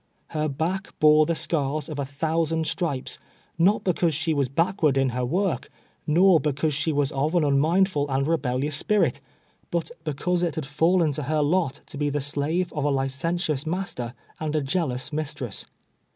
Her 0.29 0.49
back 0.49 0.97
boro 0.99 1.25
the 1.25 1.35
scars 1.35 1.87
of 1.87 1.99
a 1.99 2.05
thousand 2.05 2.65
stripes; 2.65 3.19
not 3.59 3.83
because 3.83 4.15
she 4.15 4.33
was 4.33 4.47
backward 4.49 4.97
in 4.97 5.09
her 5.09 5.23
work, 5.23 5.69
nor 6.07 6.39
because 6.39 6.73
she 6.73 6.91
was 6.91 7.11
of 7.11 7.35
an 7.35 7.45
un 7.45 7.59
mindful 7.59 8.09
and 8.09 8.27
rebellious 8.27 8.75
spirit, 8.75 9.21
but 9.69 9.91
because 10.03 10.41
it 10.41 10.55
had 10.55 10.65
fallen 10.65 11.11
to 11.11 11.21
her 11.21 11.43
lot 11.43 11.81
to 11.85 11.99
be 11.99 12.09
the 12.09 12.19
slave 12.19 12.73
of 12.73 12.83
a 12.83 12.89
licentious 12.89 13.67
master 13.67 14.15
and 14.39 14.55
a 14.55 14.63
jealous 14.63 15.13
mistress. 15.13 15.67